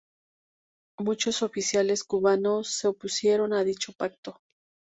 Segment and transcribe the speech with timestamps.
[0.97, 4.39] Muchos oficiales cubanos se opusieron a dicho pacto.